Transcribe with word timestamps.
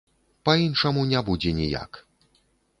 Па-іншаму 0.49 1.05
не 1.13 1.23
будзе 1.29 1.55
ніяк. 1.61 2.03